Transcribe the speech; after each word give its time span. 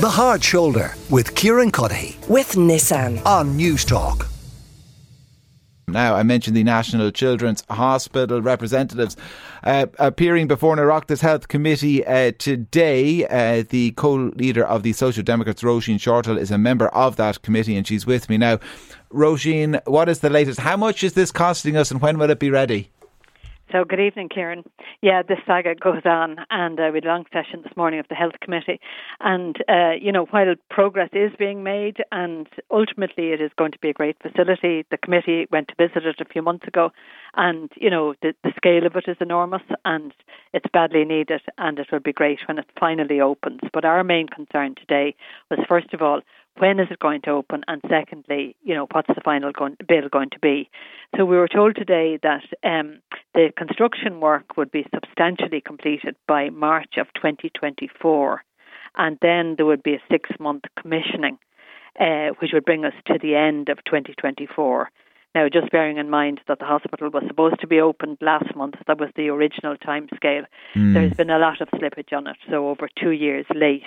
The 0.00 0.08
Hard 0.08 0.42
Shoulder 0.42 0.94
with 1.10 1.34
Kieran 1.34 1.70
Cuddihy 1.70 2.26
with 2.26 2.52
Nissan 2.52 3.22
on 3.26 3.58
Newstalk. 3.58 4.26
Now, 5.88 6.14
I 6.14 6.22
mentioned 6.22 6.56
the 6.56 6.64
National 6.64 7.10
Children's 7.10 7.62
Hospital 7.68 8.40
representatives 8.40 9.18
uh, 9.62 9.88
appearing 9.98 10.48
before 10.48 10.72
an 10.72 10.78
Oireachtas 10.78 11.20
Health 11.20 11.48
Committee 11.48 12.02
uh, 12.06 12.32
today. 12.38 13.26
Uh, 13.26 13.62
the 13.68 13.90
co-leader 13.90 14.64
of 14.64 14.84
the 14.84 14.94
Social 14.94 15.22
Democrats, 15.22 15.62
Roisin 15.62 15.96
Shortall, 15.96 16.38
is 16.38 16.50
a 16.50 16.56
member 16.56 16.88
of 16.88 17.16
that 17.16 17.42
committee 17.42 17.76
and 17.76 17.86
she's 17.86 18.06
with 18.06 18.30
me 18.30 18.38
now. 18.38 18.58
Roisin, 19.12 19.86
what 19.86 20.08
is 20.08 20.20
the 20.20 20.30
latest? 20.30 20.60
How 20.60 20.78
much 20.78 21.04
is 21.04 21.12
this 21.12 21.30
costing 21.30 21.76
us 21.76 21.90
and 21.90 22.00
when 22.00 22.16
will 22.16 22.30
it 22.30 22.38
be 22.38 22.48
ready? 22.48 22.90
So, 23.72 23.84
good 23.84 24.00
evening, 24.00 24.28
Kieran. 24.28 24.64
Yeah, 25.00 25.22
this 25.22 25.38
saga 25.46 25.76
goes 25.76 26.02
on, 26.04 26.38
and 26.50 26.80
uh, 26.80 26.88
we 26.92 26.96
had 26.96 27.04
a 27.04 27.08
long 27.08 27.24
session 27.32 27.62
this 27.62 27.76
morning 27.76 28.00
of 28.00 28.08
the 28.08 28.16
Health 28.16 28.40
Committee. 28.40 28.80
And, 29.20 29.56
uh, 29.68 29.92
you 30.00 30.10
know, 30.10 30.24
while 30.30 30.54
progress 30.70 31.10
is 31.12 31.30
being 31.38 31.62
made, 31.62 31.98
and 32.10 32.48
ultimately 32.72 33.28
it 33.28 33.40
is 33.40 33.52
going 33.56 33.70
to 33.70 33.78
be 33.78 33.90
a 33.90 33.92
great 33.92 34.16
facility, 34.20 34.84
the 34.90 34.96
committee 34.96 35.46
went 35.52 35.68
to 35.68 35.74
visit 35.76 36.04
it 36.04 36.20
a 36.20 36.24
few 36.24 36.42
months 36.42 36.66
ago, 36.66 36.90
and, 37.36 37.70
you 37.76 37.90
know, 37.90 38.14
the, 38.22 38.34
the 38.42 38.52
scale 38.56 38.86
of 38.86 38.96
it 38.96 39.04
is 39.06 39.16
enormous, 39.20 39.62
and 39.84 40.12
it's 40.52 40.66
badly 40.72 41.04
needed, 41.04 41.42
and 41.58 41.78
it 41.78 41.86
will 41.92 42.00
be 42.00 42.12
great 42.12 42.40
when 42.48 42.58
it 42.58 42.66
finally 42.78 43.20
opens. 43.20 43.60
But 43.72 43.84
our 43.84 44.02
main 44.02 44.26
concern 44.26 44.74
today 44.74 45.14
was, 45.48 45.60
first 45.68 45.94
of 45.94 46.02
all, 46.02 46.22
when 46.60 46.78
is 46.78 46.88
it 46.90 46.98
going 46.98 47.22
to 47.22 47.30
open? 47.30 47.62
And 47.66 47.80
secondly, 47.88 48.54
you 48.62 48.74
know, 48.74 48.86
what's 48.92 49.08
the 49.08 49.22
final 49.24 49.50
going, 49.50 49.76
bill 49.88 50.08
going 50.10 50.30
to 50.30 50.38
be? 50.38 50.70
So 51.16 51.24
we 51.24 51.36
were 51.36 51.48
told 51.48 51.74
today 51.74 52.18
that 52.22 52.44
um, 52.62 53.00
the 53.34 53.50
construction 53.56 54.20
work 54.20 54.56
would 54.56 54.70
be 54.70 54.86
substantially 54.94 55.62
completed 55.62 56.16
by 56.28 56.50
March 56.50 56.98
of 56.98 57.06
2024, 57.14 58.44
and 58.96 59.18
then 59.22 59.54
there 59.56 59.66
would 59.66 59.82
be 59.82 59.94
a 59.94 60.02
six-month 60.10 60.64
commissioning, 60.78 61.38
uh, 61.98 62.28
which 62.40 62.50
would 62.52 62.66
bring 62.66 62.84
us 62.84 62.94
to 63.06 63.18
the 63.20 63.34
end 63.34 63.70
of 63.70 63.78
2024. 63.84 64.90
Now, 65.34 65.48
just 65.48 65.70
bearing 65.70 65.96
in 65.96 66.10
mind 66.10 66.40
that 66.48 66.58
the 66.58 66.64
hospital 66.64 67.08
was 67.08 67.22
supposed 67.28 67.60
to 67.60 67.68
be 67.68 67.80
opened 67.80 68.18
last 68.20 68.54
month, 68.54 68.74
that 68.86 68.98
was 68.98 69.10
the 69.16 69.28
original 69.28 69.76
timescale. 69.76 70.44
Mm. 70.74 70.92
There's 70.92 71.14
been 71.14 71.30
a 71.30 71.38
lot 71.38 71.60
of 71.60 71.68
slippage 71.68 72.12
on 72.12 72.26
it, 72.26 72.36
so 72.50 72.68
over 72.68 72.88
two 73.00 73.12
years 73.12 73.46
late 73.54 73.84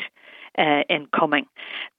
uh, 0.58 0.82
incoming. 0.90 1.46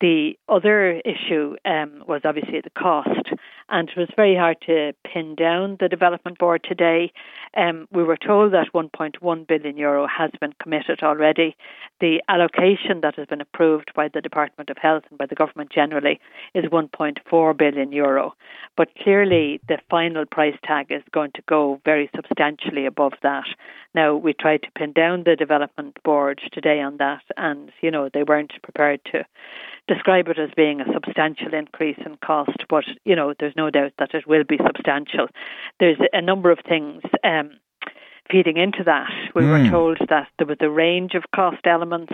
The 0.01 0.39
other 0.49 1.01
issue 1.05 1.57
um, 1.65 2.05
was 2.07 2.23
obviously 2.25 2.61
the 2.61 2.71
cost, 2.71 3.31
and 3.69 3.89
it 3.89 3.97
was 3.97 4.09
very 4.17 4.37
hard 4.37 4.57
to 4.67 4.93
pin 5.05 5.35
down 5.35 5.77
the 5.81 5.89
development 5.89 6.39
board 6.39 6.65
today. 6.69 7.13
Um, 7.57 7.89
we 7.93 8.03
were 8.03 8.17
told 8.17 8.53
that 8.53 8.73
1.1 8.75 9.47
billion 9.47 9.77
euro 9.77 10.07
has 10.07 10.31
been 10.41 10.53
committed 10.61 11.03
already. 11.03 11.57
The 12.01 12.23
allocation 12.29 13.01
that 13.03 13.17
has 13.17 13.27
been 13.27 13.41
approved 13.41 13.93
by 13.95 14.09
the 14.09 14.21
Department 14.21 14.71
of 14.71 14.77
Health 14.79 15.05
and 15.09 15.19
by 15.19 15.27
the 15.27 15.35
government 15.35 15.71
generally 15.71 16.21
is 16.55 16.65
1.4 16.65 17.57
billion 17.57 17.93
euro. 17.93 18.35
But 18.77 18.95
clearly, 19.03 19.61
the 19.69 19.79
final 19.89 20.27
price 20.27 20.57
tag 20.65 20.87
is 20.91 21.03
going 21.13 21.33
to 21.35 21.43
go 21.49 21.81
very 21.85 22.11
substantially 22.15 22.87
above 22.87 23.13
that. 23.23 23.47
Now, 23.95 24.17
we 24.17 24.33
tried 24.35 24.63
to 24.63 24.71
pin 24.77 24.93
down 24.93 25.23
the 25.25 25.37
development 25.37 25.97
board 26.03 26.41
today 26.53 26.81
on 26.81 26.97
that, 26.97 27.23
and 27.37 27.71
you 27.81 27.91
know 27.91 28.09
they 28.13 28.25
weren't 28.25 28.53
prepared 28.63 29.01
to 29.13 29.25
describe 29.89 30.29
it 30.29 30.39
as 30.39 30.51
being 30.57 30.81
a 30.81 30.93
substantial 30.93 31.55
increase 31.55 31.99
in 32.05 32.17
cost. 32.25 32.65
But 32.69 32.85
you 33.05 33.17
know, 33.17 33.35
there's 33.39 33.57
no 33.57 33.71
doubt 33.71 33.93
that 33.99 34.15
it 34.15 34.27
will 34.27 34.45
be 34.45 34.59
substantial. 34.59 35.29
There's 35.81 35.99
a 36.13 36.23
number 36.23 36.51
of 36.51 36.59
things. 36.67 37.03
Um, 37.23 37.59
feeding 38.31 38.57
into 38.57 38.83
that. 38.85 39.11
We 39.35 39.43
mm. 39.43 39.51
were 39.51 39.71
told 39.71 39.99
that 40.09 40.29
there 40.39 40.47
was 40.47 40.57
a 40.61 40.71
range 40.71 41.13
of 41.15 41.25
cost 41.35 41.67
elements, 41.67 42.13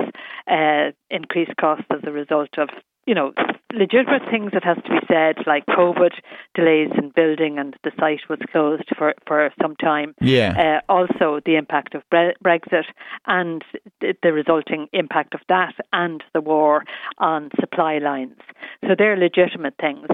uh, 0.51 0.91
increased 1.09 1.57
costs 1.61 1.87
as 1.91 2.01
a 2.05 2.11
result 2.11 2.59
of 2.59 2.69
you 3.06 3.15
know, 3.15 3.33
legitimate 3.73 4.23
things 4.31 4.51
that 4.53 4.65
has 4.65 4.77
to 4.84 4.91
be 4.91 4.98
said, 5.09 5.37
like 5.47 5.65
COVID 5.67 6.12
delays 6.55 6.91
in 6.97 7.11
building 7.11 7.59
and 7.59 7.77
the 7.84 7.93
site 7.98 8.20
was 8.29 8.39
closed 8.51 8.84
for, 8.97 9.15
for 9.27 9.50
some 9.61 9.77
time. 9.77 10.15
Yeah. 10.21 10.81
Uh, 10.88 10.93
also, 10.93 11.41
the 11.44 11.56
impact 11.56 11.94
of 11.94 12.03
Bre- 12.11 12.37
Brexit 12.44 12.84
and 13.27 13.65
the, 14.00 14.15
the 14.22 14.33
resulting 14.33 14.88
impact 14.93 15.34
of 15.34 15.41
that 15.49 15.75
and 15.93 16.22
the 16.34 16.41
war 16.41 16.84
on 17.19 17.50
supply 17.61 17.99
lines. 17.99 18.38
So 18.83 18.94
they're 18.97 19.17
legitimate 19.17 19.75
things. 19.81 20.06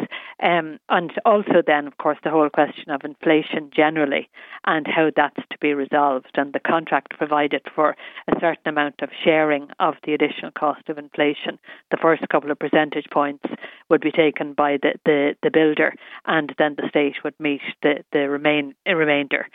Um, 0.43 0.79
and 0.91 1.13
also, 1.25 1.63
then, 1.67 1.87
of 1.87 1.97
course, 1.97 2.19
the 2.23 2.31
whole 2.31 2.51
question 2.51 2.91
of 2.91 3.05
inflation 3.05 3.71
generally 3.75 4.29
and 4.67 4.87
how 4.87 5.11
that's 5.15 5.37
to 5.51 5.59
be 5.61 5.73
resolved. 5.73 6.33
And 6.35 6.53
the 6.53 6.61
contract 6.61 7.17
provided 7.17 7.63
for 7.75 7.97
a 8.29 8.39
certain 8.41 8.67
amount 8.69 8.97
of 9.01 9.09
sharing 9.25 9.69
of 9.81 9.95
the 10.05 10.13
additional 10.13 10.51
cost 10.51 10.89
of 10.89 10.99
inflation. 10.99 11.59
The 11.91 11.97
first 11.97 12.29
couple 12.29 12.51
of 12.51 12.59
percentage 12.59 13.07
points 13.11 13.45
would 13.89 14.03
be 14.03 14.13
taken 14.13 14.53
by 14.53 14.77
the, 14.77 14.95
the, 15.05 15.37
the 15.43 15.51
builder, 15.51 15.95
and 16.27 16.55
then 16.59 16.75
the 16.77 16.89
state 16.89 17.17
would 17.25 17.39
meet 17.39 17.63
the, 17.83 18.05
the 18.13 18.29
remain, 18.29 18.75
remainder. 18.87 19.49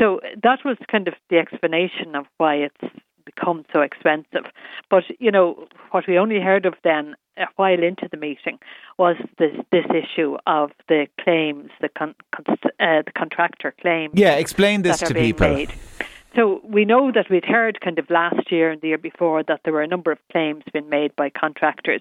So 0.00 0.20
that 0.42 0.64
was 0.64 0.76
kind 0.90 1.06
of 1.06 1.14
the 1.30 1.38
explanation 1.38 2.16
of 2.16 2.26
why 2.38 2.56
it's 2.56 2.94
become 3.24 3.64
so 3.72 3.80
expensive. 3.80 4.44
But, 4.90 5.04
you 5.18 5.30
know, 5.30 5.66
what 5.90 6.06
we 6.06 6.18
only 6.18 6.40
heard 6.40 6.66
of 6.66 6.74
then 6.84 7.14
a 7.36 7.46
while 7.56 7.82
into 7.82 8.08
the 8.10 8.16
meeting 8.16 8.58
was 8.98 9.16
this 9.38 9.56
this 9.72 9.86
issue 9.90 10.36
of 10.46 10.70
the 10.88 11.06
claims, 11.20 11.70
the 11.80 11.88
con, 11.88 12.14
con, 12.32 12.44
uh, 12.48 13.02
the 13.04 13.12
contractor 13.16 13.74
claims. 13.80 14.14
Yeah, 14.14 14.34
explain 14.34 14.82
this 14.82 15.00
to 15.00 15.14
people. 15.14 15.48
Made. 15.48 15.72
So 16.36 16.60
we 16.64 16.84
know 16.84 17.12
that 17.12 17.30
we'd 17.30 17.44
heard 17.44 17.80
kind 17.80 17.98
of 17.98 18.10
last 18.10 18.50
year 18.50 18.70
and 18.70 18.80
the 18.80 18.88
year 18.88 18.98
before 18.98 19.44
that 19.44 19.60
there 19.64 19.72
were 19.72 19.82
a 19.82 19.86
number 19.86 20.10
of 20.10 20.18
claims 20.32 20.64
being 20.72 20.88
made 20.88 21.14
by 21.14 21.30
contractors 21.30 22.00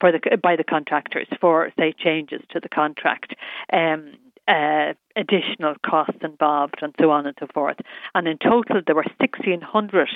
for 0.00 0.12
the 0.12 0.38
by 0.40 0.54
the 0.56 0.64
contractors 0.64 1.26
for 1.40 1.72
say 1.78 1.92
changes 1.92 2.42
to 2.50 2.60
the 2.60 2.68
contract. 2.68 3.34
Um, 3.72 4.14
uh, 4.48 4.92
additional 5.14 5.74
costs 5.86 6.18
involved 6.22 6.74
and 6.82 6.94
so 7.00 7.10
on 7.10 7.26
and 7.26 7.36
so 7.38 7.46
forth. 7.54 7.76
And 8.14 8.26
in 8.26 8.38
total, 8.38 8.80
there 8.84 8.96
were 8.96 9.04
1,600 9.18 10.08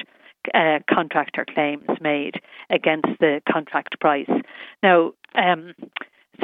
uh, 0.54 0.78
contractor 0.88 1.44
claims 1.44 1.86
made 2.00 2.40
against 2.70 3.08
the 3.20 3.40
contract 3.50 4.00
price. 4.00 4.30
Now, 4.82 5.12
um, 5.34 5.74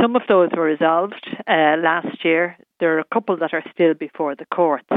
some 0.00 0.16
of 0.16 0.22
those 0.28 0.50
were 0.56 0.64
resolved 0.64 1.28
uh, 1.46 1.76
last 1.78 2.24
year. 2.24 2.56
There 2.80 2.96
are 2.96 3.00
a 3.00 3.14
couple 3.14 3.36
that 3.36 3.52
are 3.52 3.64
still 3.72 3.94
before 3.94 4.34
the 4.34 4.46
courts. 4.46 4.88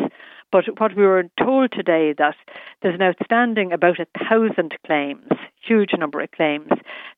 But 0.52 0.66
what 0.80 0.96
we 0.96 1.04
were 1.04 1.26
told 1.38 1.72
today 1.72 2.14
that 2.18 2.36
there's 2.82 2.96
an 2.96 3.02
outstanding 3.02 3.74
about 3.74 4.00
a 4.00 4.08
thousand 4.30 4.74
claims, 4.86 5.28
huge 5.62 5.92
number 5.98 6.22
of 6.22 6.32
claims, 6.32 6.70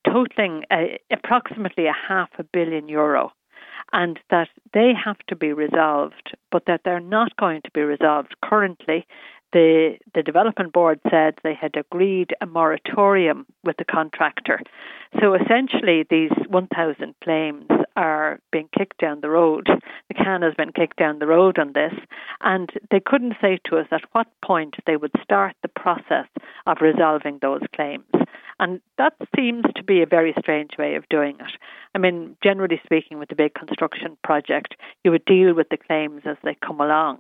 totaling 0.06 0.64
uh, 0.72 0.98
approximately 1.12 1.86
a 1.86 1.94
half 2.08 2.30
a 2.40 2.44
billion 2.44 2.90
euro, 2.90 3.32
and 3.94 4.20
that 4.32 4.50
they 4.74 4.92
have 4.94 5.20
to 5.28 5.36
be 5.36 5.54
resolved, 5.54 6.36
but 6.52 6.64
that 6.66 6.82
they're 6.84 7.00
not 7.00 7.36
going 7.38 7.62
to 7.64 7.72
be 7.72 7.82
resolved 7.82 8.36
currently 8.44 9.06
the 9.54 9.98
the 10.14 10.24
development 10.24 10.74
board 10.74 11.00
said 11.10 11.36
they 11.44 11.54
had 11.54 11.76
agreed 11.76 12.34
a 12.42 12.46
moratorium 12.46 13.46
with 13.64 13.78
the 13.78 13.86
contractor. 13.86 14.60
So 15.22 15.34
essentially, 15.34 16.06
these 16.10 16.32
1,000 16.50 17.16
claims 17.24 17.66
are 17.96 18.40
being 18.52 18.70
kicked 18.78 19.00
down 19.00 19.22
the 19.22 19.30
road. 19.30 19.68
The 20.10 20.14
can 20.14 20.42
has 20.42 20.54
been 20.54 20.74
kicked 20.74 20.98
down 20.98 21.20
the 21.20 21.28
road 21.28 21.58
on 21.58 21.74
this, 21.74 21.94
and 22.42 22.70
they 22.92 23.00
couldn't 23.00 23.38
say 23.42 23.58
to 23.66 23.78
us 23.78 23.88
at 23.92 24.04
what 24.12 24.28
point 24.44 24.76
they 24.86 24.98
would 24.98 25.14
start 25.24 25.56
the 25.62 25.70
process 25.70 26.28
of 26.68 26.78
resolving 26.82 27.40
those 27.42 27.62
claims. 27.74 28.06
And 28.60 28.82
that 28.98 29.14
seems 29.36 29.66
to 29.76 29.84
be 29.84 30.02
a 30.02 30.08
very 30.08 30.34
strange 30.40 30.72
way 30.78 30.96
of 30.96 31.10
doing 31.10 31.38
it. 31.40 31.52
I 31.96 32.00
mean, 32.00 32.36
generally 32.44 32.82
speaking, 32.84 33.20
with 33.20 33.32
a 33.32 33.36
big 33.36 33.54
construction 33.54 34.18
project, 34.24 34.76
you 35.04 35.12
would 35.12 35.26
deal 35.26 35.54
with 35.54 35.70
the 35.70 35.78
claims 35.78 36.24
as 36.26 36.38
they 36.44 36.56
come 36.56 36.82
along. 36.82 37.20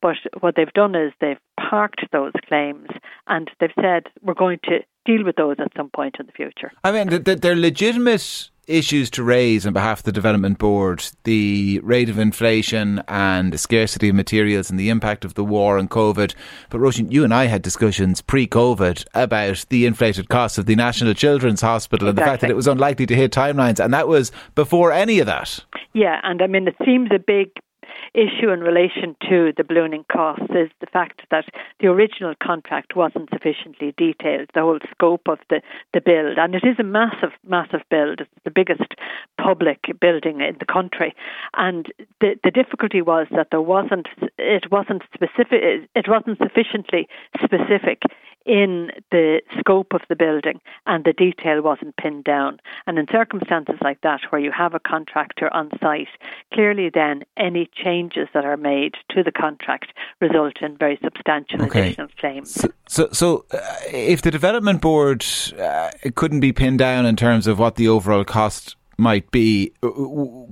But 0.00 0.16
what 0.40 0.54
they've 0.54 0.72
done 0.72 0.94
is 0.94 1.12
they've 1.20 1.40
parked 1.68 2.04
those 2.12 2.32
claims 2.46 2.88
and 3.26 3.50
they've 3.60 3.70
said 3.80 4.04
we're 4.22 4.34
going 4.34 4.58
to 4.64 4.80
deal 5.04 5.24
with 5.24 5.36
those 5.36 5.56
at 5.58 5.72
some 5.76 5.90
point 5.90 6.16
in 6.20 6.26
the 6.26 6.32
future. 6.32 6.72
I 6.84 6.92
mean, 6.92 7.22
they're 7.22 7.56
legitimate 7.56 8.50
issues 8.68 9.08
to 9.08 9.22
raise 9.22 9.66
on 9.66 9.72
behalf 9.72 10.00
of 10.00 10.04
the 10.04 10.12
development 10.12 10.58
board 10.58 11.02
the 11.24 11.80
rate 11.82 12.10
of 12.10 12.18
inflation 12.18 13.02
and 13.08 13.52
the 13.52 13.58
scarcity 13.58 14.10
of 14.10 14.14
materials 14.14 14.68
and 14.68 14.78
the 14.78 14.90
impact 14.90 15.24
of 15.24 15.34
the 15.34 15.44
war 15.44 15.78
and 15.78 15.90
COVID. 15.90 16.34
But 16.68 16.80
Roisin, 16.80 17.10
you 17.10 17.24
and 17.24 17.32
I 17.32 17.46
had 17.46 17.62
discussions 17.62 18.20
pre 18.20 18.46
COVID 18.46 19.06
about 19.14 19.64
the 19.70 19.86
inflated 19.86 20.28
costs 20.28 20.58
of 20.58 20.66
the 20.66 20.76
National 20.76 21.14
Children's 21.14 21.62
Hospital 21.62 22.08
exactly. 22.08 22.22
and 22.22 22.26
the 22.26 22.30
fact 22.30 22.40
that 22.42 22.50
it 22.50 22.56
was 22.56 22.66
unlikely 22.66 23.06
to 23.06 23.16
hit 23.16 23.32
timelines, 23.32 23.82
and 23.82 23.92
that 23.94 24.06
was 24.06 24.30
before 24.54 24.92
any 24.92 25.18
of 25.18 25.26
that. 25.26 25.58
Yeah, 25.94 26.20
and 26.22 26.42
I 26.42 26.46
mean, 26.46 26.68
it 26.68 26.76
seems 26.84 27.08
a 27.12 27.18
big 27.18 27.50
issue 28.14 28.50
in 28.50 28.60
relation 28.60 29.16
to 29.28 29.52
the 29.56 29.64
ballooning 29.64 30.04
costs 30.10 30.50
is 30.50 30.70
the 30.80 30.86
fact 30.86 31.22
that 31.30 31.44
the 31.80 31.86
original 31.86 32.34
contract 32.42 32.96
wasn't 32.96 33.30
sufficiently 33.30 33.94
detailed, 33.96 34.48
the 34.54 34.60
whole 34.60 34.78
scope 34.90 35.28
of 35.28 35.38
the, 35.50 35.60
the 35.92 36.00
build. 36.00 36.38
And 36.38 36.54
it 36.54 36.64
is 36.64 36.76
a 36.78 36.84
massive, 36.84 37.32
massive 37.46 37.82
build. 37.90 38.20
It's 38.20 38.30
the 38.44 38.50
biggest 38.50 38.94
public 39.36 39.80
building 40.00 40.40
in 40.40 40.56
the 40.58 40.66
country. 40.66 41.14
And 41.56 41.86
the, 42.20 42.36
the 42.44 42.50
difficulty 42.50 43.02
was 43.02 43.26
that 43.30 43.48
there 43.50 43.60
wasn't, 43.60 44.08
it 44.38 44.70
wasn't 44.70 45.02
specific, 45.14 45.88
it 45.94 46.08
wasn't 46.08 46.38
sufficiently 46.38 47.08
specific 47.42 48.02
in 48.48 48.90
the 49.10 49.42
scope 49.58 49.92
of 49.92 50.00
the 50.08 50.16
building 50.16 50.58
and 50.86 51.04
the 51.04 51.12
detail 51.12 51.60
wasn't 51.60 51.96
pinned 51.98 52.24
down. 52.24 52.58
And 52.86 52.98
in 52.98 53.06
circumstances 53.12 53.76
like 53.82 54.00
that, 54.00 54.20
where 54.30 54.40
you 54.40 54.50
have 54.50 54.74
a 54.74 54.80
contractor 54.80 55.52
on 55.52 55.70
site, 55.80 56.08
clearly 56.52 56.90
then 56.92 57.24
any 57.36 57.68
changes 57.72 58.26
that 58.32 58.46
are 58.46 58.56
made 58.56 58.94
to 59.10 59.22
the 59.22 59.30
contract 59.30 59.92
result 60.20 60.62
in 60.62 60.78
very 60.78 60.98
substantial 61.04 61.62
okay. 61.62 61.88
additional 61.88 62.08
claims. 62.18 62.54
So, 62.54 62.68
so, 62.88 63.08
so 63.12 63.44
uh, 63.52 63.58
if 63.92 64.22
the 64.22 64.30
development 64.30 64.80
board 64.80 65.24
uh, 65.60 65.90
couldn't 66.14 66.40
be 66.40 66.52
pinned 66.52 66.78
down 66.78 67.04
in 67.04 67.16
terms 67.16 67.46
of 67.46 67.58
what 67.58 67.76
the 67.76 67.88
overall 67.88 68.24
cost 68.24 68.76
might 68.96 69.30
be, 69.30 69.72
uh, 69.82 69.90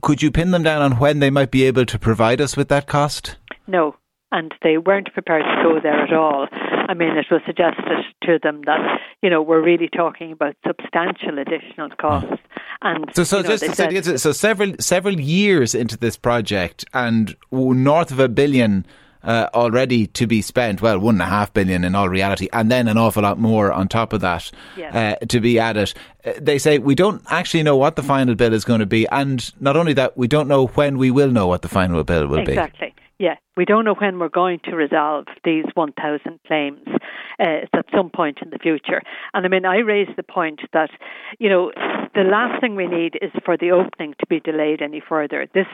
could 0.03 0.21
you 0.21 0.31
pin 0.31 0.51
them 0.51 0.63
down 0.63 0.83
on 0.83 0.99
when 0.99 1.21
they 1.21 1.31
might 1.31 1.51
be 1.51 1.65
able 1.65 1.87
to 1.87 1.99
provide 1.99 2.43
us 2.43 2.59
with 2.59 2.69
that 2.69 2.87
cost? 2.87 3.37
No, 3.67 3.97
and 4.33 4.55
they 4.63 4.77
weren't 4.77 5.13
prepared 5.13 5.45
to 5.45 5.63
go 5.63 5.81
there 5.81 6.03
at 6.03 6.13
all. 6.13 6.47
I 6.89 6.95
mean, 6.95 7.17
it 7.17 7.27
was 7.31 7.41
suggested 7.47 8.05
to 8.23 8.39
them 8.43 8.63
that 8.67 9.01
you 9.23 9.31
know 9.31 9.43
we're 9.43 9.63
really 9.63 9.89
talking 9.89 10.33
about 10.33 10.57
substantial 10.67 11.39
additional 11.39 11.91
costs. 11.91 12.43
And 12.83 13.07
so, 13.15 13.25
so 13.25 13.39
you 13.39 13.43
know, 13.43 13.57
just 13.57 13.75
said, 13.77 14.21
so 14.21 14.33
several 14.33 14.75
several 14.79 15.19
years 15.19 15.75
into 15.75 15.97
this 15.97 16.17
project, 16.17 16.85
and 16.95 17.37
north 17.51 18.11
of 18.11 18.19
a 18.21 18.29
billion 18.29 18.87
uh, 19.27 19.49
already 19.55 20.07
to 20.07 20.27
be 20.27 20.41
spent. 20.41 20.81
Well, 20.81 20.99
one 20.99 21.17
and 21.17 21.23
a 21.23 21.27
half 21.27 21.53
billion 21.53 21.85
in 21.85 21.95
all 21.95 22.09
reality, 22.09 22.49
and 22.53 22.71
then 22.71 22.89
an 22.89 22.97
awful 22.97 23.23
lot 23.23 23.39
more 23.39 23.73
on 23.73 23.89
top 23.89 24.13
of 24.13 24.21
that 24.21 24.51
uh, 24.93 25.17
to 25.17 25.41
be 25.41 25.59
added. 25.59 25.93
Uh, 26.25 26.33
they 26.41 26.59
say 26.59 26.79
we 26.79 26.95
don't 26.95 27.23
actually 27.29 27.63
know 27.63 27.77
what 27.77 27.97
the 27.97 28.03
final 28.03 28.35
bill 28.35 28.55
is 28.55 28.65
going 28.65 28.81
to 28.81 28.87
be, 28.87 29.07
and 29.09 29.53
not 29.61 29.77
only 29.77 29.93
that, 29.95 30.17
we 30.17 30.29
don't 30.29 30.49
know 30.49 30.69
when 30.69 30.97
we 30.97 31.11
will 31.11 31.31
know 31.31 31.47
what 31.47 31.63
the 31.63 31.69
final 31.69 32.03
bill 32.05 32.27
will 32.29 32.39
exactly. 32.39 32.55
be. 32.55 32.61
Exactly. 32.61 32.95
Yeah, 33.19 33.37
we 33.57 33.65
don't 33.65 33.87
know 33.87 33.95
when 33.95 34.19
we're 34.19 34.29
going 34.29 34.61
to 34.65 34.77
resolve 34.77 35.25
these 35.43 35.65
1,000 35.73 36.39
claims. 36.47 36.81
Uh, 36.87 37.65
it's 37.65 37.73
at 37.73 37.87
some 37.95 38.11
point 38.11 38.39
in 38.43 38.51
the 38.51 38.59
future. 38.59 39.01
And 39.33 39.47
I 39.47 39.49
mean, 39.49 39.65
I 39.65 39.79
raised 39.79 40.17
the 40.17 40.23
point 40.23 40.61
that, 40.75 40.91
you 41.39 41.49
know, 41.49 41.73
the 42.15 42.23
last 42.23 42.61
thing 42.61 42.77
we 42.77 42.87
need 42.87 43.17
is 43.23 43.31
for 43.45 43.57
the 43.57 43.71
opening 43.71 44.15
to 44.21 44.27
be 44.29 44.41
delayed 44.41 44.83
any 44.83 45.03
further. 45.07 45.47
This 45.55 45.67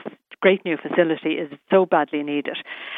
great 0.43 0.65
new 0.65 0.75
facility 0.75 1.35
is 1.35 1.49
so 1.71 1.85
badly 1.85 2.21
needed. 2.21 2.57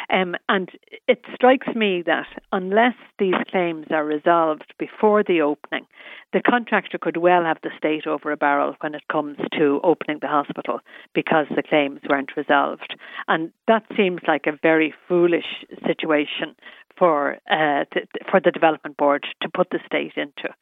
Um, 0.10 0.36
and 0.50 0.68
it 1.08 1.22
strikes 1.36 1.68
me 1.76 2.02
that 2.08 2.26
unless 2.52 2.96
these 3.20 3.36
claims 3.52 3.86
are 3.92 4.04
resolved 4.04 4.74
before 4.80 5.24
the 5.24 5.42
opening, 5.42 5.86
the 6.34 6.42
contractor 6.42 6.98
could 6.98 7.18
well 7.18 7.44
have 7.44 7.60
the 7.62 7.70
state 7.78 8.08
over 8.08 8.32
a 8.32 8.36
barrel 8.36 8.74
when 8.80 8.96
it 8.96 9.04
comes 9.12 9.38
to 9.60 9.80
opening 9.84 10.18
the 10.24 10.28
hospital 10.28 10.80
because 11.14 11.46
the 11.56 11.62
claims 11.62 12.00
weren't 12.10 12.36
resolved. 12.36 12.96
And 13.28 13.52
that 13.68 13.84
seems 13.96 14.22
like 14.28 14.48
a 14.48 14.60
very 14.60 14.92
foolish 15.08 15.66
situation 15.86 16.56
for 16.98 17.38
uh, 17.50 17.86
to, 17.92 18.08
for 18.30 18.40
the 18.40 18.52
development 18.52 18.98
board 18.98 19.26
to 19.42 19.50
put 19.50 19.70
the 19.70 19.80
state 19.86 20.14
into. 20.16 20.54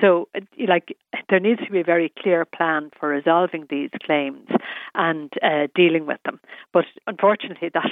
So, 0.00 0.28
like, 0.68 0.96
there 1.28 1.40
needs 1.40 1.60
to 1.64 1.70
be 1.70 1.80
a 1.80 1.84
very 1.84 2.12
clear 2.18 2.44
plan 2.44 2.90
for 2.98 3.08
resolving 3.08 3.66
these 3.68 3.90
claims 4.04 4.48
and 4.94 5.32
uh, 5.42 5.66
dealing 5.74 6.06
with 6.06 6.22
them. 6.24 6.40
But 6.72 6.86
unfortunately, 7.06 7.70
that, 7.74 7.90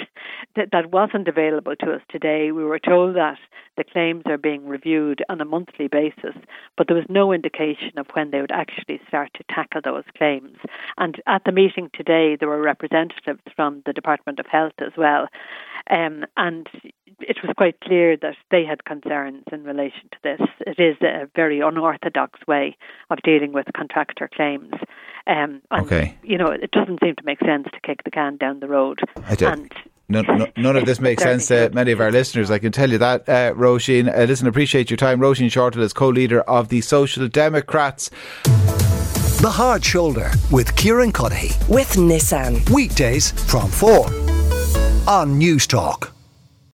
that 0.56 0.68
that 0.72 0.90
wasn't 0.90 1.28
available 1.28 1.74
to 1.76 1.92
us 1.94 2.02
today. 2.08 2.52
We 2.52 2.64
were 2.64 2.78
told 2.78 3.16
that 3.16 3.38
the 3.76 3.84
claims 3.84 4.22
are 4.26 4.38
being 4.38 4.66
reviewed 4.66 5.24
on 5.28 5.40
a 5.40 5.44
monthly 5.44 5.88
basis, 5.88 6.34
but 6.76 6.86
there 6.86 6.96
was 6.96 7.06
no 7.08 7.32
indication 7.32 7.92
of 7.96 8.06
when 8.12 8.30
they 8.30 8.40
would 8.40 8.52
actually 8.52 9.00
start 9.06 9.30
to 9.34 9.44
tackle 9.50 9.80
those 9.82 10.04
claims. 10.16 10.56
And 10.96 11.20
at 11.26 11.44
the 11.44 11.52
meeting 11.52 11.90
today, 11.94 12.36
there 12.36 12.48
were 12.48 12.60
representatives 12.60 13.42
from 13.54 13.82
the 13.86 13.92
Department 13.92 14.40
of 14.40 14.46
Health 14.46 14.72
as 14.78 14.92
well, 14.96 15.28
um, 15.90 16.24
and 16.36 16.68
it 17.20 17.38
was 17.42 17.52
quite 17.56 17.80
clear 17.80 18.16
that 18.16 18.36
they 18.50 18.64
had 18.64 18.84
concerns 18.84 19.44
in 19.52 19.64
relation 19.64 20.08
to 20.12 20.18
this. 20.22 20.40
It 20.60 20.78
is 20.78 20.96
a 21.02 21.28
very 21.34 21.60
unorthodox 21.60 22.40
way 22.46 22.76
of 23.10 23.18
dealing 23.24 23.52
with 23.52 23.66
contractor 23.76 24.28
claims. 24.32 24.72
Um, 25.26 25.62
and, 25.70 25.86
okay. 25.86 26.18
You 26.22 26.38
know, 26.38 26.48
it 26.48 26.70
doesn't 26.70 27.00
seem 27.02 27.16
to 27.16 27.24
make 27.24 27.40
sense 27.40 27.68
to 27.72 27.80
kick 27.80 28.04
the 28.04 28.10
can 28.10 28.36
down 28.36 28.60
the 28.60 28.68
road. 28.68 29.00
I 29.26 29.34
do. 29.34 29.46
And 29.46 29.72
None, 30.10 30.50
none, 30.56 30.74
of 30.74 30.86
this 30.86 31.00
makes 31.02 31.22
sense 31.22 31.48
to 31.48 31.70
many 31.74 31.92
of 31.92 32.00
our 32.00 32.10
listeners. 32.10 32.50
I 32.50 32.58
can 32.58 32.72
tell 32.72 32.90
you 32.90 32.96
that, 32.96 33.28
uh, 33.28 33.52
Roisin. 33.52 34.08
Uh, 34.08 34.24
listen, 34.24 34.46
appreciate 34.46 34.88
your 34.88 34.96
time. 34.96 35.20
Roisin 35.20 35.48
Shortall 35.48 35.82
is 35.82 35.92
co-leader 35.92 36.40
of 36.42 36.70
the 36.70 36.80
Social 36.80 37.28
Democrats. 37.28 38.10
The 39.42 39.50
Hard 39.50 39.84
Shoulder 39.84 40.30
with 40.50 40.74
Kieran 40.76 41.12
Cuddihy. 41.12 41.68
With 41.68 41.92
Nissan. 41.92 42.68
Weekdays 42.70 43.32
from 43.32 43.70
4 43.70 44.27
on 45.08 45.40
Newstalk. 45.40 46.17